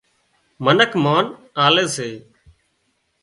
[0.63, 1.25] منک مانَ
[1.65, 2.09] آلي سي